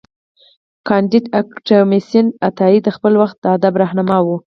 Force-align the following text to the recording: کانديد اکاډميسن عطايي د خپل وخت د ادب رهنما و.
کانديد 0.87 1.25
اکاډميسن 1.39 2.25
عطايي 2.47 2.79
د 2.83 2.87
خپل 2.95 3.13
وخت 3.21 3.37
د 3.41 3.45
ادب 3.55 3.73
رهنما 3.81 4.17
و. 4.23 4.27